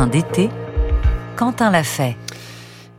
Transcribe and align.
matin 0.00 0.06
d'été, 0.06 0.48
Quentin 1.36 1.70
l'a 1.70 1.82
fait. 1.82 2.16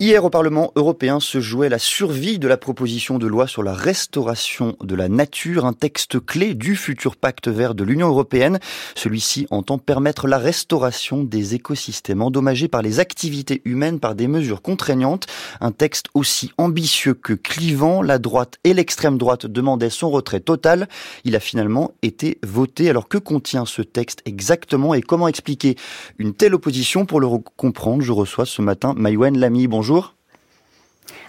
Hier 0.01 0.25
au 0.25 0.31
Parlement 0.31 0.71
européen 0.75 1.19
se 1.19 1.41
jouait 1.41 1.69
la 1.69 1.77
survie 1.77 2.39
de 2.39 2.47
la 2.47 2.57
proposition 2.57 3.19
de 3.19 3.27
loi 3.27 3.45
sur 3.45 3.61
la 3.61 3.75
restauration 3.75 4.75
de 4.81 4.95
la 4.95 5.09
nature, 5.09 5.63
un 5.63 5.73
texte 5.73 6.19
clé 6.19 6.55
du 6.55 6.75
futur 6.75 7.15
pacte 7.15 7.49
vert 7.49 7.75
de 7.75 7.83
l'Union 7.83 8.07
européenne. 8.07 8.57
Celui-ci 8.95 9.45
entend 9.51 9.77
permettre 9.77 10.27
la 10.27 10.39
restauration 10.39 11.23
des 11.23 11.53
écosystèmes 11.53 12.23
endommagés 12.23 12.67
par 12.67 12.81
les 12.81 12.99
activités 12.99 13.61
humaines 13.63 13.99
par 13.99 14.15
des 14.15 14.27
mesures 14.27 14.63
contraignantes. 14.63 15.27
Un 15.59 15.71
texte 15.71 16.07
aussi 16.15 16.51
ambitieux 16.57 17.13
que 17.13 17.33
clivant, 17.33 18.01
la 18.01 18.17
droite 18.17 18.57
et 18.63 18.73
l'extrême 18.73 19.19
droite 19.19 19.45
demandaient 19.45 19.91
son 19.91 20.09
retrait 20.09 20.39
total. 20.39 20.89
Il 21.25 21.35
a 21.35 21.39
finalement 21.39 21.91
été 22.01 22.39
voté. 22.41 22.89
Alors 22.89 23.07
que 23.07 23.19
contient 23.19 23.67
ce 23.67 23.83
texte 23.83 24.23
exactement 24.25 24.95
et 24.95 25.03
comment 25.03 25.27
expliquer 25.27 25.75
une 26.17 26.33
telle 26.33 26.55
opposition? 26.55 27.05
Pour 27.05 27.19
le 27.19 27.27
comprendre, 27.55 28.01
je 28.01 28.11
reçois 28.11 28.47
ce 28.47 28.63
matin 28.63 28.95
Maïwen 28.97 29.37
Lamy. 29.37 29.67
Bonjour. 29.67 29.90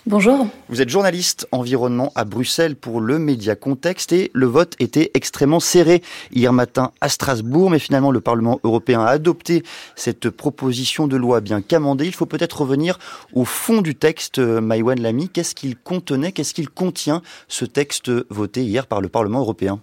Bonjour. 0.05 0.47
Vous 0.69 0.83
êtes 0.83 0.89
journaliste 0.89 1.47
environnement 1.53 2.13
à 2.17 2.25
Bruxelles 2.25 2.75
pour 2.75 3.01
le 3.01 3.19
Média 3.19 3.55
Contexte 3.55 4.13
et 4.13 4.31
le 4.35 4.47
vote 4.47 4.75
était 4.81 5.13
extrêmement 5.15 5.61
serré 5.61 6.03
hier 6.33 6.53
matin 6.53 6.91
à 7.01 7.09
Strasbourg, 7.09 7.71
mais 7.71 7.79
finalement 7.79 8.11
le 8.11 8.21
Parlement 8.21 8.59
européen 8.65 9.01
a 9.01 9.07
adopté 9.07 9.63
cette 9.95 10.29
proposition 10.29 11.07
de 11.07 11.17
loi 11.17 11.41
bien 11.41 11.61
qu'amendée. 11.61 12.07
Il 12.07 12.15
faut 12.15 12.27
peut-être 12.27 12.63
revenir 12.63 12.99
au 13.33 13.45
fond 13.45 13.81
du 13.81 13.95
texte, 13.95 14.39
Maïwan 14.39 15.01
Lamy. 15.01 15.29
Qu'est-ce 15.29 15.55
qu'il 15.55 15.77
contenait, 15.77 16.33
qu'est-ce 16.33 16.55
qu'il 16.55 16.69
contient, 16.69 17.23
ce 17.47 17.65
texte 17.65 18.11
voté 18.29 18.65
hier 18.65 18.87
par 18.87 19.01
le 19.01 19.09
Parlement 19.09 19.39
européen? 19.39 19.81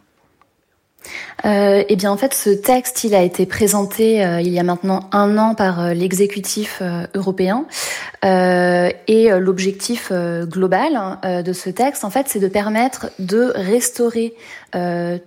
Euh, 1.46 1.84
eh 1.88 1.96
bien, 1.96 2.12
en 2.12 2.18
fait, 2.18 2.34
ce 2.34 2.50
texte, 2.50 3.04
il 3.04 3.16
a 3.16 3.22
été 3.22 3.46
présenté 3.46 4.24
euh, 4.26 4.42
il 4.42 4.50
y 4.50 4.60
a 4.60 4.64
maintenant 4.64 5.10
un 5.12 5.38
an 5.38 5.56
par 5.56 5.80
euh, 5.80 5.94
l'exécutif 5.94 6.80
euh, 6.82 7.06
européen. 7.14 7.66
et 8.24 9.30
l'objectif 9.40 10.12
global 10.12 10.96
hein, 10.96 11.42
de 11.42 11.54
ce 11.54 11.70
texte, 11.70 12.04
en 12.04 12.10
fait, 12.10 12.28
c'est 12.28 12.40
de 12.40 12.50
permettre 12.50 13.08
de 13.18 13.54
restaurer 13.56 14.34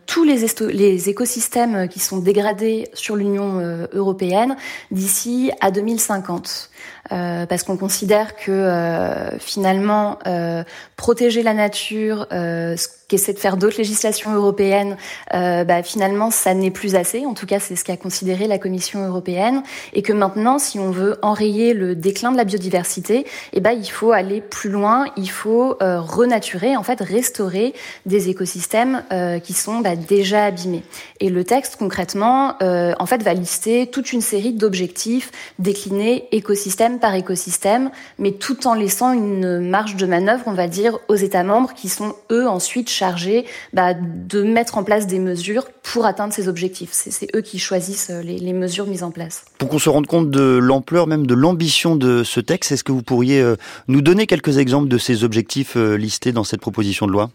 tous 0.07 0.25
les, 0.25 1.09
écosystèmes 1.09 1.89
qui 1.89 2.01
sont 2.01 2.19
dégradés 2.19 2.89
sur 2.95 3.17
l'Union 3.17 3.87
européenne 3.93 4.57
d'ici 4.91 5.51
à 5.61 5.71
2050. 5.71 6.71
Euh, 7.11 7.47
parce 7.47 7.65
qu'on 7.65 7.77
considère 7.77 8.37
que 8.37 8.53
euh, 8.53 9.37
finalement 9.39 10.21
euh, 10.27 10.63
protéger 10.97 11.43
la 11.43 11.53
nature, 11.53 12.27
ce 12.31 12.87
qu'essaie 13.09 13.33
de 13.33 13.39
faire 13.39 13.57
d'autres 13.57 13.77
législations 13.79 14.33
européennes, 14.33 14.97
bah, 15.33 15.83
finalement 15.83 16.31
ça 16.31 16.55
n'est 16.55 16.71
plus 16.71 16.95
assez. 16.95 17.27
En 17.27 17.35
tout 17.35 17.45
cas, 17.45 17.59
c'est 17.59 17.77
ce 17.77 17.85
qu'a 17.85 17.97
considéré 17.97 18.47
la 18.47 18.59
Commission 18.59 19.05
européenne, 19.07 19.63
et 19.93 20.03
que 20.03 20.13
maintenant, 20.13 20.59
si 20.59 20.79
on 20.79 20.91
veut 20.91 21.19
enrayer 21.23 21.75
le 21.75 21.95
déclin 21.97 22.31
de 22.31 22.37
la 22.37 22.45
biodiversité, 22.45 23.27
eh 23.53 23.61
ben 23.61 23.73
il 23.73 23.91
faut 23.91 24.13
aller 24.13 24.41
plus 24.41 24.71
loin. 24.71 25.07
Il 25.17 25.29
faut 25.31 25.77
renaturer, 25.81 26.77
en 26.77 26.85
fait, 26.85 27.01
restaurer 27.01 27.75
des 28.07 28.29
écosystèmes 28.29 29.03
qui 29.41 29.53
sont 29.53 29.81
bah, 29.81 29.97
déjà 29.97 30.47
abîmés. 30.47 30.83
Et 31.21 31.29
le 31.29 31.45
texte 31.45 31.77
concrètement, 31.77 32.57
en 32.61 33.07
fait, 33.07 33.23
va 33.23 33.35
lister 33.35 33.87
toute 33.87 34.13
une 34.13 34.21
série 34.21 34.53
d'objectifs 34.53 35.31
déclinés 35.59 36.29
écosystème 36.33 36.99
par 36.99 37.15
écosystème, 37.15 37.91
mais 38.19 38.33
tout 38.33 38.67
en 38.67 38.75
laissant 38.75 39.13
une 39.13 39.61
marge 39.61 39.97
de 39.97 40.07
manœuvre, 40.07 40.43
on 40.47 40.53
va 40.53 40.69
dire, 40.69 40.99
aux 41.09 41.15
États 41.15 41.45
membres 41.45 41.75
qui 41.75 41.89
sont 41.89 42.15
eux 42.31 42.49
ensuite 42.49 42.91
chargés 42.91 43.45
bah, 43.73 43.95
de 43.95 44.43
mettre 44.43 44.79
en 44.79 44.85
place 44.85 45.07
des 45.07 45.19
mesures 45.19 45.67
pour 45.83 46.07
atteindre 46.07 46.33
ces 46.33 46.49
objectifs. 46.49 46.91
C'est 46.93 47.35
eux 47.35 47.41
qui 47.41 47.59
choisissent 47.59 48.11
euh, 48.11 48.23
les, 48.23 48.39
les, 48.39 48.53
mesures 48.53 48.87
mises 48.87 49.03
en 49.03 49.11
place. 49.11 49.45
Pour 49.59 49.69
qu'on 49.69 49.79
se 49.79 49.89
rende 49.89 50.07
compte 50.07 50.31
de 50.31 50.59
l'ampleur, 50.61 51.07
même 51.07 51.27
de 51.27 51.35
l'ambition 51.35 51.97
de 51.97 52.23
ce 52.23 52.41
texte, 52.41 52.73
est-ce 52.73 52.85
que 52.85 52.93
vous 52.93 53.03
pourriez 53.03 53.41
euh, 53.41 53.57
nous 53.89 54.01
donner 54.01 54.27
quelques 54.27 54.59
exemples 54.59 54.89
de 54.89 54.99
ces 54.99 55.25
objectifs 55.25 55.77
euh, 55.77 55.97
listés 55.97 56.33
dans 56.33 56.45
cette 56.45 56.61
proposition 56.61 57.07
de 57.07 57.13
loi? 57.13 57.31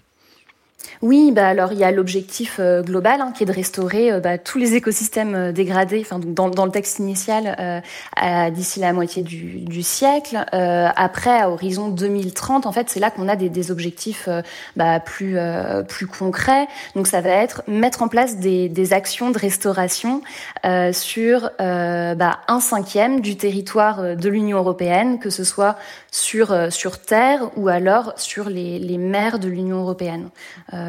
Oui, 1.02 1.32
bah 1.32 1.48
alors 1.48 1.74
il 1.74 1.80
y 1.80 1.84
a 1.84 1.92
l'objectif 1.92 2.58
euh, 2.60 2.82
global 2.82 3.22
hein, 3.22 3.32
qui 3.36 3.44
est 3.44 3.46
de 3.46 3.52
restaurer 3.52 4.12
euh, 4.12 4.20
bah, 4.20 4.40
tous 4.40 4.58
les 4.58 4.74
écosystèmes 4.74 5.36
euh, 5.36 5.52
dégradés, 5.52 6.02
enfin 6.02 6.20
dans, 6.20 6.66
le 6.66 6.72
texte 6.72 7.00
initial 7.00 7.84
d'ici 8.52 8.80
la 8.80 8.94
moitié 8.94 9.24
du, 9.24 9.82
siècle. 9.84 10.44
après, 10.52 11.40
à 11.40 11.50
horizon 11.50 11.90
2030, 11.90 12.66
en 12.66 12.72
fait, 12.72 12.90
c'est 12.90 13.00
là 13.00 13.12
qu'on 13.12 13.28
a 13.28 13.36
des, 13.36 13.72
objectifs 13.72 14.28
bah, 14.76 15.00
plus 15.00 15.38
concrets. 16.08 16.68
Donc 16.96 17.08
ça 17.08 17.22
va 17.22 17.30
être 17.30 17.64
mettre 17.68 18.02
en 18.02 18.08
place 18.08 18.38
des, 18.38 18.94
actions 18.94 19.32
de 19.32 19.38
restauration 19.38 20.22
sur 20.92 21.52
bah, 21.60 22.40
un 22.48 22.60
cinquième 22.60 23.22
du 23.22 23.38
territoire 23.38 24.16
de 24.16 24.30
l'Union 24.30 24.58
européenne, 24.58 25.20
que 25.20 25.30
ce 25.30 25.44
soit 25.44 25.78
sur 26.12 27.00
terre 27.06 27.50
ou 27.56 27.68
alors 27.70 28.14
sur 28.18 28.50
les, 28.50 28.98
mers 28.98 29.40
de 29.40 29.48
l'Union 29.48 29.78
européenne. 29.78 30.30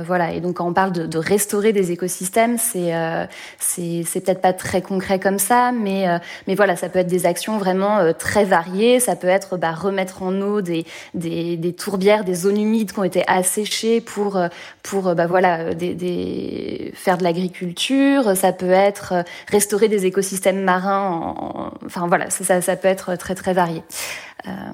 Voilà. 0.05 0.33
Et 0.33 0.41
donc 0.41 0.57
quand 0.57 0.67
on 0.67 0.73
parle 0.73 0.93
de, 0.93 1.19
restaurer 1.19 1.73
des 1.73 1.93
écosystèmes, 1.93 2.59
c'est 2.59 2.95
euh, 2.95 3.27
c'est 3.59 4.21
peut-être 4.21 4.41
pas 4.41 4.53
très 4.53 4.83
concret 4.83 5.19
comme 5.19 5.39
ça, 5.39 5.73
mais 5.73 6.09
euh, 6.09 6.19
mais 6.47 6.55
voilà, 6.55 6.77
ça 6.77 6.89
peut 6.89 6.99
être 6.99 7.09
des 7.09 7.27
actions 7.27 7.59
vraiment 7.59 8.13
très 8.15 8.45
variées. 8.45 9.01
Ça 9.01 9.17
peut 9.17 9.29
être 9.29 9.57
bah, 9.57 9.73
remettre 9.73 10.23
en 10.23 10.41
eau 10.41 10.61
des, 10.61 10.87
des, 11.15 11.57
des 11.57 11.73
tourbières, 11.73 12.25
des 12.25 12.35
zones 12.35 12.61
humides 12.61 12.93
qui 12.93 12.99
ont 12.99 13.05
été 13.05 13.25
asséchées 13.27 14.01
pour 14.01 14.41
pour 14.83 15.15
bah 15.15 15.27
voilà 15.27 15.75
des, 15.75 15.95
des 15.95 16.93
faire 16.95 17.19
de 17.19 17.25
l'agriculture. 17.25 18.37
Ça 18.37 18.53
peut 18.53 18.71
être 18.71 19.15
restaurer 19.51 19.89
des 19.89 20.07
écosystèmes 20.07 20.63
marins. 20.63 21.73
enfin 21.85 22.07
voilà, 22.07 22.31
ça, 22.31 22.61
ça 22.61 22.77
peut 22.77 22.89
être 22.89 23.17
très 23.17 23.35
très 23.35 23.53
varié. 23.53 23.83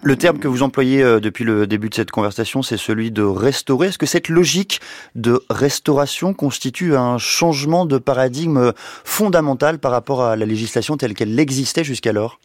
Le 0.02 0.16
terme 0.16 0.38
que 0.38 0.48
vous 0.48 0.62
employez 0.62 1.02
depuis 1.20 1.44
le 1.44 1.66
début 1.66 1.88
de 1.88 1.94
cette 1.94 2.10
conversation, 2.10 2.62
c'est 2.62 2.76
celui 2.76 3.10
de 3.10 3.22
restaurer. 3.22 3.88
Est-ce 3.88 3.98
que 3.98 4.06
cette 4.06 4.28
logique 4.28 4.80
de 5.14 5.42
restauration 5.50 6.34
constitue 6.34 6.94
un 6.96 7.18
changement 7.18 7.86
de 7.86 7.98
paradigme 7.98 8.72
fondamental 9.04 9.78
par 9.78 9.92
rapport 9.92 10.22
à 10.22 10.36
la 10.36 10.46
législation 10.46 10.96
telle 10.96 11.14
qu'elle 11.14 11.38
existait 11.40 11.84
jusqu'alors? 11.84 12.38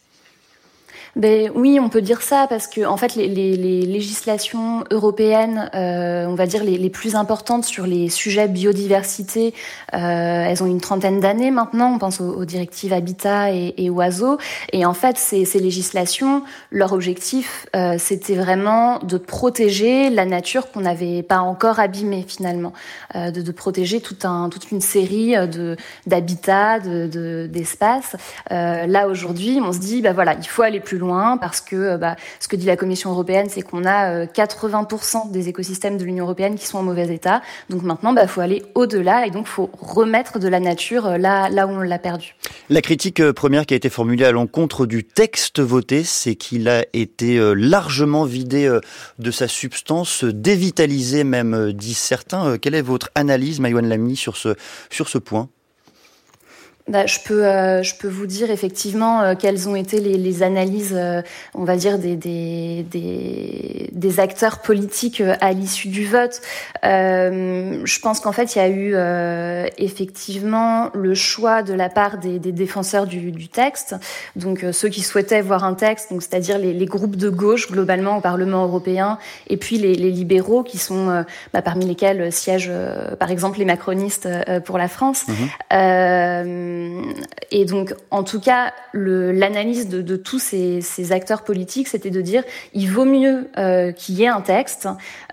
Ben, 1.16 1.52
oui, 1.56 1.80
on 1.82 1.90
peut 1.90 2.02
dire 2.02 2.22
ça 2.22 2.46
parce 2.48 2.68
que 2.68 2.86
en 2.86 2.98
fait, 2.98 3.16
les, 3.16 3.28
les, 3.28 3.56
les 3.56 3.82
législations 3.82 4.84
européennes, 4.92 5.70
euh, 5.74 6.26
on 6.28 6.36
va 6.36 6.46
dire 6.46 6.64
les, 6.64 6.78
les, 6.78 6.90
plus 6.90 7.16
importantes 7.16 7.66
sur 7.66 7.88
les 7.88 8.10
sujets 8.10 8.48
biodiversité, 8.48 9.54
euh, 9.94 9.98
elles 9.98 10.64
ont 10.64 10.68
une 10.68 10.82
trentaine 10.82 11.20
d'années 11.20 11.52
maintenant. 11.52 11.94
On 11.94 11.98
pense 11.98 12.22
aux, 12.22 12.34
aux 12.34 12.46
directives 12.46 12.94
Habitat 12.94 13.52
et, 13.52 13.74
et, 13.78 13.90
Oiseaux. 13.90 14.38
Et 14.74 14.86
en 14.86 14.94
fait, 14.94 15.18
ces, 15.18 15.46
ces 15.46 15.60
législations, 15.60 16.44
leur 16.72 16.94
objectif, 16.94 17.68
euh, 17.76 17.96
c'était 17.98 18.36
vraiment 18.36 19.00
de 19.00 19.18
protéger 19.18 20.10
la 20.10 20.26
nature 20.26 20.72
qu'on 20.72 20.82
n'avait 20.82 21.24
pas 21.24 21.40
encore 21.40 21.80
abîmée 21.80 22.26
finalement, 22.28 22.74
euh, 23.16 23.32
de, 23.32 23.42
de, 23.42 23.52
protéger 23.52 24.02
tout 24.02 24.18
un, 24.24 24.50
toute 24.50 24.72
une 24.72 24.82
série 24.82 25.36
de 25.48 25.76
d'habitats, 26.06 26.80
d'espaces. 26.80 28.14
De, 28.14 28.54
euh, 28.56 28.86
là 28.88 29.08
aujourd'hui, 29.08 29.60
on 29.62 29.74
se 29.74 29.80
dit, 29.80 30.02
bah 30.02 30.14
voilà, 30.14 30.36
il 30.36 30.48
faut 30.48 30.62
aller 30.62 30.80
plus 30.80 30.99
loin 31.00 31.38
parce 31.38 31.62
que 31.62 31.76
euh, 31.76 31.98
bah, 31.98 32.16
ce 32.40 32.48
que 32.48 32.56
dit 32.56 32.66
la 32.66 32.78
Commission 32.78 33.10
européenne, 33.10 33.48
c'est 33.50 33.62
qu'on 33.62 33.86
a 33.86 34.26
80% 34.26 35.28
euh, 35.28 35.32
des 35.32 35.50
écosystèmes 35.50 35.98
de 35.98 36.04
l'Union 36.04 36.26
européenne 36.26 36.56
qui 36.56 36.66
sont 36.66 36.78
en 36.78 36.84
mauvais 36.84 37.08
état. 37.14 37.42
Donc 37.70 37.82
maintenant, 37.82 38.12
il 38.12 38.16
bah, 38.16 38.28
faut 38.28 38.42
aller 38.42 38.64
au-delà 38.76 39.26
et 39.26 39.32
donc 39.32 39.48
faut 39.48 39.70
remettre 39.80 40.38
de 40.38 40.48
la 40.48 40.60
nature 40.60 41.08
euh, 41.08 41.18
là, 41.18 41.50
où 41.68 41.72
on 41.72 41.80
l'a 41.80 42.00
perdu. 42.00 42.36
La 42.70 42.82
critique 42.82 43.24
première 43.32 43.66
qui 43.66 43.74
a 43.74 43.78
été 43.78 43.90
formulée 43.90 44.26
à 44.26 44.32
l'encontre 44.32 44.86
du 44.86 45.04
texte 45.04 45.60
voté, 45.60 46.04
c'est 46.04 46.36
qu'il 46.36 46.70
a 46.70 46.86
été 46.94 47.40
largement 47.56 48.26
vidé 48.26 48.80
de 49.18 49.32
sa 49.32 49.48
substance, 49.48 50.24
dévitalisé 50.24 51.24
même, 51.24 51.74
disent 51.74 51.98
certains. 51.98 52.58
Quelle 52.58 52.76
est 52.76 52.82
votre 52.82 53.10
analyse, 53.16 53.60
Maïwan 53.60 53.88
Lamy, 53.88 54.16
sur 54.16 54.38
ce, 54.38 54.56
sur 54.90 55.10
ce 55.10 55.18
point? 55.18 55.50
Bah, 56.90 57.06
je 57.06 57.20
peux, 57.24 57.46
euh, 57.46 57.84
je 57.84 57.94
peux 57.94 58.08
vous 58.08 58.26
dire 58.26 58.50
effectivement 58.50 59.22
euh, 59.22 59.36
quelles 59.38 59.70
ont 59.70 59.76
été 59.76 60.00
les, 60.00 60.18
les 60.18 60.42
analyses, 60.42 60.96
euh, 60.98 61.22
on 61.54 61.64
va 61.64 61.76
dire 61.76 62.00
des 62.00 62.16
des, 62.16 62.84
des, 62.90 63.90
des 63.92 64.20
acteurs 64.20 64.58
politiques 64.60 65.22
à 65.40 65.54
l'issue 65.54 65.90
du 65.90 66.08
vote. 66.08 66.42
je 66.84 68.00
pense 68.00 68.20
qu'en 68.20 68.32
fait 68.32 68.56
il 68.56 68.58
y 68.58 68.62
a 68.62 68.70
eu 68.70 68.96
effectivement 69.78 70.90
le 70.96 71.14
choix 71.14 71.62
de 71.62 71.74
la 71.74 71.90
part 71.90 72.18
des, 72.18 72.40
des 72.40 72.52
défenseurs 72.52 73.06
du, 73.06 73.32
du, 73.32 73.48
texte, 73.48 73.96
donc 74.36 74.66
ceux 74.72 74.90
qui 74.90 75.02
souhaitaient 75.02 75.42
voir 75.42 75.64
un 75.64 75.76
texte, 75.76 76.12
donc 76.12 76.24
c'est-à-dire 76.24 76.58
les, 76.58 76.74
les, 76.74 76.86
groupes 76.86 77.16
de 77.16 77.30
gauche 77.30 77.70
globalement 77.70 78.18
au 78.18 78.22
Parlement 78.22 78.64
européen, 78.64 79.20
et 79.48 79.58
puis 79.58 79.78
les, 79.78 79.94
les 79.94 80.10
libéraux 80.10 80.64
qui 80.64 80.80
sont 80.80 81.24
bah, 81.54 81.62
parmi 81.62 81.86
lesquels 81.86 82.32
siègent 82.32 82.72
par 83.20 83.30
exemple 83.30 83.60
les 83.60 83.66
macronistes 83.66 84.28
pour 84.66 84.80
la 84.80 84.88
France. 84.88 85.26
Mmh. 85.28 86.79
Euh, 86.80 87.02
et 87.52 87.66
donc, 87.66 87.94
en 88.12 88.24
tout 88.24 88.40
cas, 88.40 88.74
l'analyse 88.94 89.90
de, 89.90 90.16
tous 90.16 90.40
ces, 90.40 91.12
acteurs 91.12 91.44
politiques, 91.44 91.88
c'était 91.88 92.10
de 92.10 92.22
dire 92.22 92.44
il 92.74 92.90
vaut 92.90 93.06
mieux 93.06 93.50
euh, 93.58 93.92
qu'il 93.92 94.16
y 94.16 94.24
ait 94.24 94.28
un 94.28 94.42
texte 94.42 94.88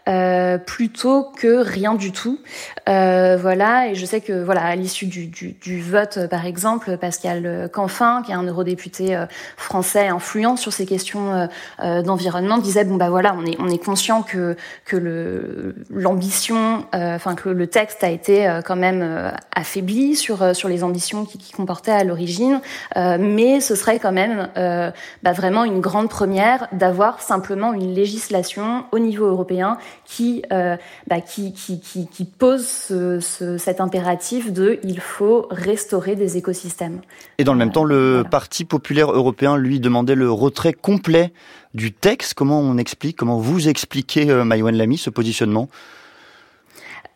euh, 0.08 0.56
plutôt 0.56 1.24
que 1.36 1.62
rien 1.62 1.94
du 1.94 2.12
tout. 2.12 2.38
Voilà, 2.86 3.88
et 3.88 3.94
je 3.94 4.06
sais 4.06 4.20
que 4.20 4.44
voilà, 4.44 4.62
à 4.62 4.76
l'issue 4.76 5.06
du, 5.06 5.82
vote, 5.82 6.26
par 6.28 6.46
exemple, 6.46 6.96
Pascal 6.96 7.68
Canfin, 7.72 8.22
qui 8.24 8.32
est 8.32 8.34
un 8.34 8.44
eurodéputé 8.44 9.24
français 9.56 10.08
influent 10.08 10.56
sur 10.56 10.72
ces 10.72 10.86
questions 10.86 11.48
d'environnement, 11.80 12.58
disait 12.58 12.84
bon 12.84 12.96
bah 12.96 13.10
voilà, 13.10 13.36
on 13.36 13.44
est 13.44 13.56
on 13.58 13.76
conscient 13.76 14.22
que 14.22 14.56
l'ambition, 15.90 16.86
enfin 16.92 17.34
que 17.34 17.48
le 17.48 17.66
texte 17.66 18.04
a 18.04 18.10
été 18.10 18.60
quand 18.64 18.76
même 18.76 19.32
affaibli 19.54 20.16
sur 20.16 20.56
sur 20.56 20.68
les 20.68 20.84
ambitions 20.84 21.24
qui, 21.24 21.35
qui 21.36 21.52
comportait 21.52 21.92
à 21.92 22.04
l'origine, 22.04 22.60
mais 22.96 23.60
ce 23.60 23.74
serait 23.74 23.98
quand 23.98 24.12
même 24.12 24.48
bah, 25.22 25.32
vraiment 25.32 25.64
une 25.64 25.80
grande 25.80 26.08
première 26.08 26.68
d'avoir 26.72 27.20
simplement 27.20 27.72
une 27.72 27.94
législation 27.94 28.84
au 28.92 28.98
niveau 28.98 29.26
européen 29.26 29.78
qui, 30.04 30.42
euh, 30.52 30.76
bah, 31.06 31.20
qui, 31.20 31.52
qui, 31.52 31.80
qui, 31.80 32.08
qui, 32.08 32.24
pose 32.24 32.66
ce, 32.66 33.20
ce, 33.20 33.58
cet 33.58 33.80
impératif 33.80 34.52
de 34.52 34.78
il 34.82 35.00
faut 35.00 35.46
restaurer 35.50 36.16
des 36.16 36.36
écosystèmes. 36.36 37.00
Et 37.38 37.44
dans 37.44 37.52
le 37.52 37.58
même 37.58 37.72
temps, 37.72 37.84
le 37.84 38.14
voilà. 38.14 38.28
Parti 38.28 38.64
populaire 38.64 39.10
européen, 39.10 39.56
lui, 39.56 39.80
demandait 39.80 40.14
le 40.14 40.30
retrait 40.30 40.72
complet 40.72 41.32
du 41.74 41.92
texte. 41.92 42.34
Comment 42.34 42.60
on 42.60 42.76
explique, 42.78 43.16
comment 43.16 43.38
vous 43.38 43.68
expliquez, 43.68 44.30
euh, 44.30 44.44
Maïwan 44.44 44.76
Lamy, 44.76 44.98
ce 44.98 45.10
positionnement? 45.10 45.68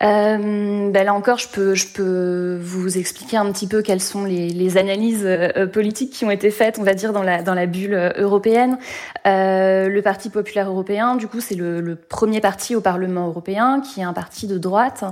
Euh, 0.03 0.91
ben 0.91 1.05
là 1.05 1.13
encore, 1.13 1.39
je 1.39 1.49
peux, 1.49 1.75
je 1.75 1.87
peux 1.87 2.59
vous 2.63 2.97
expliquer 2.97 3.37
un 3.37 3.53
petit 3.53 3.67
peu 3.67 3.83
quelles 3.83 4.01
sont 4.01 4.25
les, 4.25 4.49
les 4.49 4.79
analyses 4.79 5.25
euh, 5.27 5.67
politiques 5.67 6.11
qui 6.13 6.25
ont 6.25 6.31
été 6.31 6.51
faites, 6.51 6.79
on 6.79 6.83
va 6.83 6.95
dire, 6.95 7.13
dans 7.13 7.23
la, 7.23 7.43
dans 7.43 7.55
la 7.55 7.67
bulle 7.67 7.93
euh, 7.93 8.11
européenne. 8.17 8.79
Euh, 9.27 9.89
le 9.89 10.03
Parti 10.03 10.31
populaire 10.31 10.71
européen, 10.71 11.17
du 11.17 11.29
coup, 11.29 11.41
c'est 11.41 11.55
le, 11.55 11.83
le, 11.83 11.97
premier 11.97 12.41
parti 12.41 12.75
au 12.75 12.81
Parlement 12.81 13.27
européen, 13.27 13.83
qui 13.83 14.01
est 14.01 14.05
un 14.05 14.15
parti 14.15 14.47
de 14.47 14.57
droite, 14.57 15.05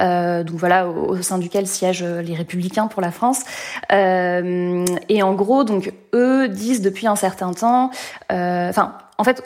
euh, 0.00 0.42
donc 0.42 0.56
voilà, 0.56 0.88
au, 0.88 1.10
au, 1.10 1.22
sein 1.22 1.38
duquel 1.38 1.68
siègent 1.68 2.04
les 2.04 2.34
Républicains 2.34 2.88
pour 2.88 3.02
la 3.02 3.12
France. 3.12 3.42
Et 3.90 5.22
en 5.22 5.34
gros, 5.34 5.64
donc 5.64 5.92
eux 6.12 6.48
disent 6.48 6.82
depuis 6.82 7.06
un 7.06 7.16
certain 7.16 7.52
temps, 7.52 7.90
enfin, 8.30 8.98
en 9.16 9.24
fait, 9.24 9.42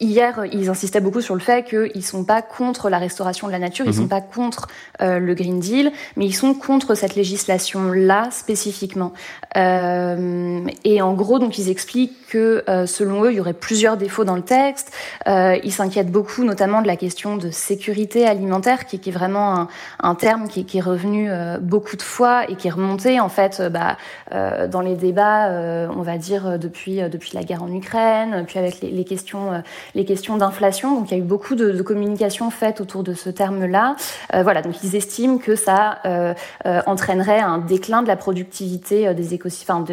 Hier, 0.00 0.44
ils 0.52 0.68
insistaient 0.68 1.00
beaucoup 1.00 1.20
sur 1.20 1.34
le 1.34 1.40
fait 1.40 1.64
qu'ils 1.64 2.04
sont 2.04 2.22
pas 2.22 2.40
contre 2.40 2.88
la 2.88 2.98
restauration 2.98 3.48
de 3.48 3.52
la 3.52 3.58
nature, 3.58 3.84
ils 3.84 3.90
mmh. 3.90 3.94
sont 3.94 4.06
pas 4.06 4.20
contre 4.20 4.68
euh, 5.00 5.18
le 5.18 5.34
Green 5.34 5.58
Deal, 5.58 5.90
mais 6.16 6.26
ils 6.26 6.34
sont 6.34 6.54
contre 6.54 6.94
cette 6.94 7.16
législation-là 7.16 8.28
spécifiquement. 8.30 9.12
Euh, 9.56 10.60
et 10.84 11.02
en 11.02 11.14
gros, 11.14 11.40
donc 11.40 11.58
ils 11.58 11.68
expliquent 11.68 12.28
que 12.28 12.62
euh, 12.68 12.86
selon 12.86 13.24
eux, 13.24 13.32
il 13.32 13.36
y 13.36 13.40
aurait 13.40 13.54
plusieurs 13.54 13.96
défauts 13.96 14.24
dans 14.24 14.36
le 14.36 14.42
texte. 14.42 14.92
Euh, 15.26 15.56
ils 15.64 15.72
s'inquiètent 15.72 16.12
beaucoup, 16.12 16.44
notamment 16.44 16.82
de 16.82 16.86
la 16.86 16.96
question 16.96 17.36
de 17.36 17.50
sécurité 17.50 18.26
alimentaire, 18.26 18.86
qui, 18.86 18.98
qui 18.98 19.08
est 19.08 19.12
vraiment 19.12 19.58
un, 19.58 19.68
un 20.00 20.14
terme 20.14 20.48
qui, 20.48 20.64
qui, 20.64 20.78
est 20.78 20.82
revenu 20.82 21.30
euh, 21.30 21.58
beaucoup 21.58 21.96
de 21.96 22.02
fois 22.02 22.48
et 22.48 22.54
qui 22.54 22.68
est 22.68 22.70
remonté 22.70 23.18
en 23.20 23.28
fait 23.28 23.62
bah, 23.72 23.96
dans 24.30 24.80
les 24.80 24.94
débats, 24.94 25.88
on 25.90 26.02
va 26.02 26.18
dire 26.18 26.58
depuis 26.58 26.96
depuis 27.08 27.30
la 27.34 27.42
guerre 27.42 27.62
en 27.62 27.72
Ukraine, 27.72 28.44
puis 28.46 28.58
avec 28.58 28.80
les, 28.80 28.90
les 28.90 29.04
questions 29.04 29.62
les 29.94 30.04
questions 30.04 30.36
d'inflation. 30.36 30.94
Donc 30.94 31.10
il 31.10 31.16
y 31.16 31.20
a 31.20 31.22
eu 31.22 31.26
beaucoup 31.26 31.54
de, 31.54 31.70
de 31.70 31.82
communication 31.82 32.50
faite 32.50 32.80
autour 32.80 33.02
de 33.02 33.14
ce 33.14 33.30
terme-là. 33.30 33.96
Euh, 34.34 34.42
voilà, 34.42 34.62
donc 34.62 34.82
ils 34.82 34.96
estiment 34.96 35.38
que 35.38 35.54
ça 35.54 35.98
euh, 36.04 36.34
euh, 36.66 36.80
entraînerait 36.86 37.40
un 37.40 37.58
déclin 37.58 38.02
de 38.02 38.08
la 38.08 38.16
productivité 38.16 39.14
des 39.14 39.34
écosystèmes 39.34 39.84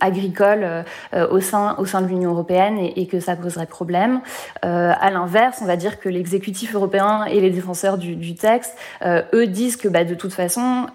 agricoles 0.00 0.84
au 1.30 1.40
sein 1.40 1.76
au 1.78 1.84
sein 1.84 2.00
de 2.00 2.06
l'Union 2.06 2.30
européenne 2.30 2.78
et, 2.78 3.06
que 3.06 3.20
ça 3.20 3.36
poserait 3.36 3.66
problème. 3.66 4.20
à 4.62 5.10
l'inverse, 5.10 5.58
on 5.62 5.66
va 5.66 5.76
dire 5.76 6.00
que 6.00 6.08
l'exécutif 6.08 6.74
européen 6.74 7.24
et 7.24 7.40
les 7.40 7.50
défenseurs 7.50 7.98
du, 7.98 8.16
du 8.16 8.34
texte, 8.34 8.74
eux 9.04 9.46
disent 9.46 9.76
que 9.76 9.88
bah, 9.88 10.04
de 10.04 10.14
toute 10.14 10.32
façon, 10.32 10.86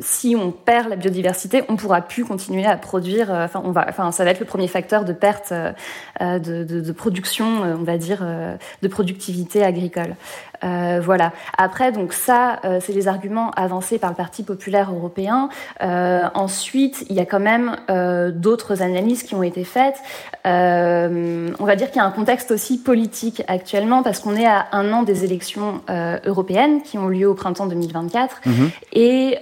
si 0.00 0.36
on 0.36 0.50
perd 0.50 0.88
la 0.88 0.96
biodiversité, 0.96 1.64
on 1.68 1.76
pourra 1.76 2.00
plus 2.00 2.24
continuer 2.24 2.64
à 2.64 2.76
produire. 2.76 3.30
Enfin, 3.30 3.60
on 3.64 3.70
va, 3.70 3.86
enfin, 3.88 4.12
ça 4.12 4.24
va 4.24 4.30
être 4.30 4.40
le 4.40 4.46
premier 4.46 4.68
facteur 4.68 5.04
de 5.04 5.12
perte 5.12 5.52
de, 6.20 6.64
de, 6.66 6.80
de, 6.80 6.92
production, 6.92 7.64
euh, 7.64 7.76
on 7.78 7.84
va 7.84 7.98
dire, 7.98 8.20
euh, 8.22 8.56
de 8.82 8.88
productivité 8.88 9.64
agricole. 9.64 10.16
Euh, 10.64 11.00
voilà. 11.02 11.32
Après, 11.58 11.92
donc 11.92 12.12
ça, 12.12 12.60
euh, 12.64 12.78
c'est 12.80 12.92
les 12.92 13.08
arguments 13.08 13.50
avancés 13.52 13.98
par 13.98 14.10
le 14.10 14.16
Parti 14.16 14.42
populaire 14.42 14.92
européen. 14.92 15.48
Euh, 15.82 16.22
ensuite, 16.34 17.04
il 17.10 17.16
y 17.16 17.20
a 17.20 17.26
quand 17.26 17.40
même 17.40 17.76
d'autres 18.34 18.82
analyses 18.82 19.22
qui 19.22 19.34
ont 19.34 19.42
été 19.42 19.64
faites. 19.64 19.96
on 20.44 21.64
va 21.64 21.76
dire 21.76 21.90
qu'il 21.90 21.96
y 21.96 22.04
a 22.04 22.06
un 22.06 22.10
contexte 22.10 22.50
aussi 22.50 22.78
politique 22.78 23.42
actuellement 23.48 24.02
parce 24.02 24.20
qu'on 24.20 24.36
est 24.36 24.46
à 24.46 24.66
un 24.72 24.92
an 24.92 25.02
des 25.02 25.24
élections 25.24 25.82
européennes 26.24 26.82
qui 26.82 26.98
ont 26.98 27.08
lieu 27.08 27.28
au 27.28 27.34
printemps 27.34 27.66
2024 27.66 28.40
mmh. 28.44 28.50
et 28.92 29.38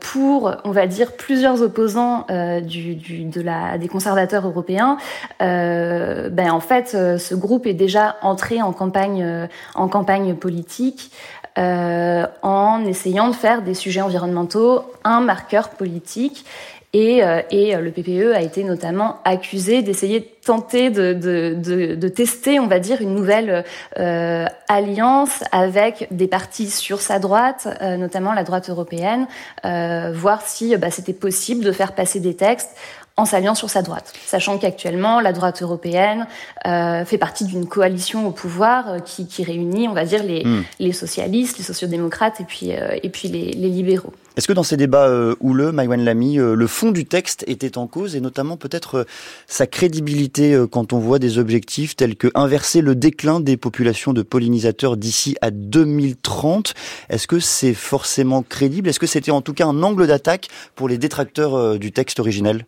pour, 0.00 0.54
on 0.64 0.70
va 0.70 0.86
dire, 0.86 1.12
plusieurs 1.12 1.62
opposants 1.62 2.26
du, 2.62 2.94
du, 2.94 3.24
de 3.24 3.40
la, 3.40 3.78
des 3.78 3.88
conservateurs 3.88 4.46
européens, 4.46 4.96
ben 5.40 6.50
en 6.50 6.60
fait, 6.62 6.88
ce 6.90 7.34
groupe 7.34 7.66
est 7.66 7.74
déjà 7.74 8.16
entré 8.22 8.62
en 8.62 8.72
campagne 8.72 9.48
en 9.74 9.88
campagne 9.88 10.34
politique 10.34 11.10
euh, 11.58 12.26
en 12.40 12.82
essayant 12.86 13.28
de 13.28 13.34
faire 13.34 13.60
des 13.60 13.74
sujets 13.74 14.00
environnementaux 14.00 14.84
un 15.04 15.20
marqueur 15.20 15.68
politique. 15.68 16.46
Et, 16.94 17.22
euh, 17.22 17.42
le 17.52 17.90
PPE 17.90 18.34
a 18.34 18.40
été 18.40 18.64
notamment 18.64 19.18
accusé 19.24 19.82
d'essayer 19.82 20.20
de 20.20 20.26
tenter 20.44 20.90
de, 20.90 22.08
tester, 22.08 22.58
on 22.58 22.66
va 22.66 22.78
dire, 22.78 23.00
une 23.00 23.14
nouvelle 23.14 23.64
euh, 23.98 24.46
alliance 24.68 25.44
avec 25.52 26.08
des 26.10 26.26
partis 26.26 26.68
sur 26.68 27.00
sa 27.00 27.18
droite, 27.18 27.68
euh, 27.80 27.96
notamment 27.96 28.32
la 28.32 28.44
droite 28.44 28.68
européenne, 28.68 29.26
euh, 29.64 30.12
voir 30.14 30.42
si 30.42 30.76
bah, 30.76 30.90
c'était 30.90 31.12
possible 31.12 31.64
de 31.64 31.72
faire 31.72 31.94
passer 31.94 32.20
des 32.20 32.34
textes 32.34 32.70
en 33.16 33.24
s'alliant 33.26 33.54
sur 33.54 33.68
sa 33.68 33.82
droite, 33.82 34.12
sachant 34.26 34.58
qu'actuellement 34.58 35.20
la 35.20 35.32
droite 35.32 35.60
européenne 35.62 36.26
euh, 36.66 37.04
fait 37.04 37.18
partie 37.18 37.44
d'une 37.44 37.66
coalition 37.66 38.26
au 38.26 38.30
pouvoir 38.30 38.88
euh, 38.88 38.98
qui, 39.00 39.26
qui, 39.26 39.44
réunit, 39.44 39.86
on 39.86 39.92
va 39.92 40.04
dire, 40.04 40.22
les, 40.22 40.44
mmh. 40.44 40.64
les 40.80 40.92
socialistes, 40.92 41.58
les 41.58 41.64
sociodémocrates 41.64 42.40
et 42.40 42.44
puis, 42.44 42.72
euh, 42.72 42.96
et 43.02 43.10
puis 43.10 43.28
les, 43.28 43.52
les 43.52 43.68
libéraux. 43.68 44.12
Est-ce 44.36 44.48
que 44.48 44.54
dans 44.54 44.62
ces 44.62 44.78
débats 44.78 45.10
houleux, 45.40 45.72
Maïwan 45.72 46.02
Lamy, 46.02 46.36
le 46.36 46.66
fond 46.66 46.90
du 46.90 47.04
texte 47.04 47.44
était 47.46 47.76
en 47.76 47.86
cause 47.86 48.16
et 48.16 48.20
notamment 48.22 48.56
peut-être 48.56 49.06
sa 49.46 49.66
crédibilité 49.66 50.58
quand 50.72 50.94
on 50.94 50.98
voit 50.98 51.18
des 51.18 51.36
objectifs 51.36 51.96
tels 51.96 52.16
que 52.16 52.28
inverser 52.34 52.80
le 52.80 52.94
déclin 52.94 53.40
des 53.40 53.58
populations 53.58 54.14
de 54.14 54.22
pollinisateurs 54.22 54.96
d'ici 54.96 55.36
à 55.42 55.50
2030 55.50 56.72
Est-ce 57.10 57.26
que 57.26 57.40
c'est 57.40 57.74
forcément 57.74 58.42
crédible? 58.42 58.88
Est-ce 58.88 59.00
que 59.00 59.06
c'était 59.06 59.32
en 59.32 59.42
tout 59.42 59.52
cas 59.52 59.66
un 59.66 59.82
angle 59.82 60.06
d'attaque 60.06 60.48
pour 60.76 60.88
les 60.88 60.96
détracteurs 60.96 61.78
du 61.78 61.92
texte 61.92 62.18
originel? 62.18 62.64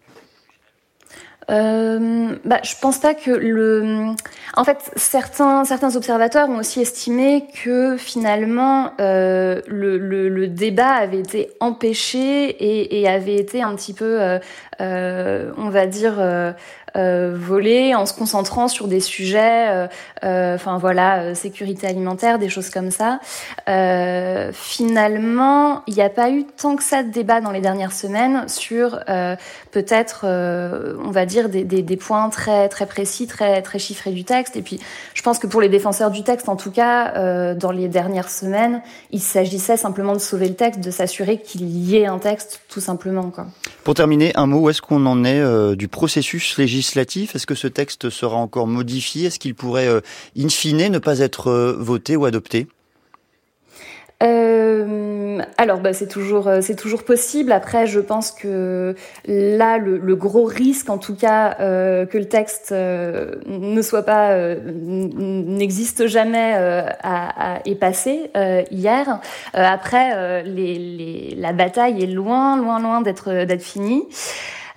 Euh, 1.50 2.36
bah, 2.44 2.60
je 2.62 2.74
pense 2.80 2.98
pas 2.98 3.14
que 3.14 3.30
le. 3.30 4.14
En 4.56 4.64
fait, 4.64 4.90
certains 4.96 5.64
certains 5.64 5.94
observateurs 5.96 6.48
ont 6.48 6.58
aussi 6.58 6.80
estimé 6.80 7.46
que 7.62 7.96
finalement 7.96 8.92
euh, 9.00 9.60
le, 9.66 9.98
le, 9.98 10.28
le, 10.28 10.48
débat 10.48 10.92
avait 10.92 11.18
été 11.18 11.50
empêché 11.60 12.48
et, 12.48 13.00
et, 13.00 13.08
avait 13.08 13.36
été 13.36 13.62
un 13.62 13.74
petit 13.74 13.92
peu, 13.92 14.22
euh, 14.22 14.38
euh 14.80 15.52
on 15.58 15.68
va 15.68 15.86
dire, 15.86 16.14
euh, 16.96 17.34
voler 17.36 17.94
en 17.96 18.06
se 18.06 18.14
concentrant 18.14 18.68
sur 18.68 18.86
des 18.86 19.00
sujets, 19.00 19.68
euh, 19.68 19.86
euh, 20.22 20.54
enfin 20.54 20.78
voilà, 20.78 21.34
sécurité 21.34 21.88
alimentaire, 21.88 22.38
des 22.38 22.48
choses 22.48 22.70
comme 22.70 22.92
ça. 22.92 23.18
finalement, 24.52 25.82
il 25.86 25.94
n'y 25.94 26.02
a 26.02 26.10
pas 26.10 26.30
eu 26.30 26.44
tant 26.44 26.76
que 26.76 26.84
ça 26.84 27.02
de 27.02 27.10
débat 27.10 27.40
dans 27.40 27.50
les 27.50 27.60
dernières 27.60 27.92
semaines 27.92 28.48
sur 28.48 29.00
peut-être, 29.72 30.24
on 30.24 31.10
va 31.10 31.26
dire, 31.26 31.48
des, 31.48 31.64
des, 31.64 31.82
des, 31.82 31.96
points 31.96 32.28
très 32.30 32.68
très 32.68 32.86
précis, 32.86 33.26
très 33.26 33.60
très 33.62 33.78
chiffrés 33.78 34.12
du 34.12 34.24
texte. 34.24 34.56
Et 34.56 34.62
puis, 34.62 34.80
je 35.14 35.22
pense 35.22 35.38
que 35.38 35.46
pour 35.46 35.60
les 35.60 35.68
défenseurs 35.68 36.10
du 36.10 36.22
texte, 36.22 36.48
en 36.48 36.56
tout 36.56 36.70
cas, 36.70 37.54
dans 37.54 37.72
les 37.72 37.88
dernières 37.88 38.30
semaines, 38.30 38.82
il 39.10 39.20
s'agissait 39.20 39.76
simplement 39.76 40.12
de 40.12 40.18
sauver 40.18 40.48
le 40.48 40.54
texte, 40.54 40.80
de 40.80 40.90
s'assurer 40.90 41.38
qu'il 41.38 41.66
y 41.66 41.96
ait 41.96 42.06
un 42.06 42.18
texte, 42.18 42.60
tout 42.68 42.80
simplement. 42.80 43.30
Quoi. 43.30 43.46
Pour 43.84 43.92
terminer, 43.92 44.32
un 44.34 44.46
mot, 44.46 44.60
où 44.60 44.70
est-ce 44.70 44.80
qu'on 44.80 45.04
en 45.04 45.24
est 45.24 45.38
euh, 45.40 45.76
du 45.76 45.88
processus 45.88 46.56
législatif? 46.56 47.36
Est-ce 47.36 47.46
que 47.46 47.54
ce 47.54 47.68
texte 47.68 48.08
sera 48.08 48.36
encore 48.36 48.66
modifié? 48.66 49.26
Est-ce 49.26 49.38
qu'il 49.38 49.54
pourrait, 49.54 49.88
euh, 49.88 50.00
in 50.38 50.48
fine, 50.48 50.88
ne 50.88 50.98
pas 50.98 51.18
être 51.18 51.48
euh, 51.48 51.76
voté 51.78 52.16
ou 52.16 52.24
adopté? 52.24 52.66
Alors, 55.58 55.80
bah, 55.80 55.92
c'est 55.92 56.08
toujours, 56.08 56.50
c'est 56.60 56.76
toujours 56.76 57.04
possible. 57.04 57.52
Après, 57.52 57.86
je 57.86 58.00
pense 58.00 58.30
que 58.30 58.94
là, 59.26 59.78
le, 59.78 60.16
gros 60.16 60.44
risque, 60.44 60.90
en 60.90 60.98
tout 60.98 61.14
cas, 61.14 61.56
euh, 61.60 62.06
que 62.06 62.18
le 62.18 62.26
texte 62.28 62.72
euh, 62.72 63.36
ne 63.46 63.82
soit 63.82 64.04
pas, 64.04 64.36
n'existe 64.56 66.06
jamais, 66.06 66.54
à, 67.02 67.60
est 67.64 67.74
passé 67.74 68.30
hier. 68.70 69.20
après, 69.52 70.42
la 70.44 71.52
bataille 71.52 72.02
est 72.02 72.06
loin, 72.06 72.56
loin, 72.56 72.80
loin 72.80 73.00
d'être, 73.00 73.44
d'être 73.44 73.62
finie. 73.62 74.04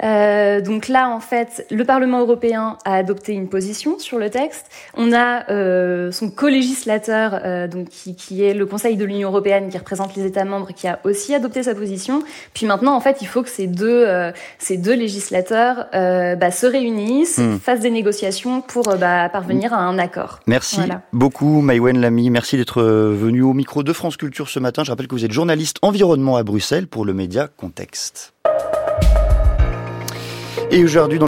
Euh, 0.03 0.61
donc 0.61 0.87
là, 0.87 1.09
en 1.09 1.19
fait, 1.19 1.65
le 1.71 1.83
Parlement 1.83 2.19
européen 2.19 2.77
a 2.85 2.95
adopté 2.95 3.33
une 3.33 3.49
position 3.49 3.97
sur 3.99 4.19
le 4.19 4.29
texte. 4.29 4.67
On 4.95 5.13
a 5.13 5.49
euh, 5.49 6.11
son 6.11 6.29
co-législateur, 6.29 7.39
euh, 7.43 7.67
donc 7.67 7.89
qui, 7.89 8.15
qui, 8.15 8.43
est 8.43 8.53
le 8.53 8.65
Conseil 8.65 8.95
de 8.95 9.05
l'Union 9.05 9.29
européenne, 9.29 9.69
qui 9.69 9.77
représente 9.77 10.15
les 10.15 10.25
États 10.25 10.45
membres, 10.45 10.69
qui 10.75 10.87
a 10.87 10.99
aussi 11.03 11.33
adopté 11.33 11.63
sa 11.63 11.73
position. 11.73 12.21
Puis 12.53 12.65
maintenant, 12.65 12.95
en 12.95 12.99
fait, 12.99 13.17
il 13.21 13.27
faut 13.27 13.41
que 13.41 13.49
ces 13.49 13.67
deux, 13.67 14.05
euh, 14.05 14.31
ces 14.59 14.77
deux 14.77 14.95
législateurs 14.95 15.87
euh, 15.93 16.35
bah, 16.35 16.51
se 16.51 16.65
réunissent, 16.65 17.39
hmm. 17.39 17.59
fassent 17.59 17.81
des 17.81 17.91
négociations 17.91 18.61
pour 18.61 18.83
bah, 18.97 19.29
parvenir 19.29 19.73
à 19.73 19.79
un 19.79 19.97
accord. 19.97 20.39
Merci 20.47 20.81
beaucoup, 21.13 21.61
Maïwen 21.61 21.99
Lamy. 21.99 22.29
Merci 22.29 22.57
d'être 22.57 22.81
venu 22.81 23.41
au 23.41 23.53
micro 23.53 23.83
de 23.83 23.93
France 23.93 24.17
Culture 24.17 24.49
ce 24.49 24.59
matin. 24.59 24.83
Je 24.83 24.91
rappelle 24.91 25.07
que 25.07 25.15
vous 25.15 25.25
êtes 25.25 25.31
journaliste 25.31 25.77
environnement 25.81 26.35
à 26.37 26.43
Bruxelles 26.43 26.87
pour 26.87 27.05
le 27.05 27.13
média 27.13 27.47
Contexte. 27.57 28.33
Et 30.69 30.83
aujourd'hui, 30.83 31.15